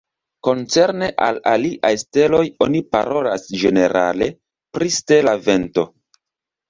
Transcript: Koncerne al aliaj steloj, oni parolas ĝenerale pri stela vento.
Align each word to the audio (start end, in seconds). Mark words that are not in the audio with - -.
Koncerne 0.45 1.09
al 1.25 1.35
aliaj 1.51 1.91
steloj, 2.03 2.41
oni 2.67 2.81
parolas 2.95 3.45
ĝenerale 3.65 4.31
pri 4.79 4.91
stela 5.01 5.37
vento. 5.51 5.87